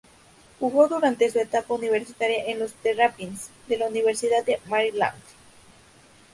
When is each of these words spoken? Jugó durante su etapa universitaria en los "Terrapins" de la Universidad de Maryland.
Jugó 0.59 0.87
durante 0.87 1.29
su 1.29 1.37
etapa 1.37 1.75
universitaria 1.75 2.45
en 2.47 2.57
los 2.57 2.73
"Terrapins" 2.73 3.51
de 3.67 3.77
la 3.77 3.85
Universidad 3.85 4.43
de 4.43 4.59
Maryland. 4.65 5.13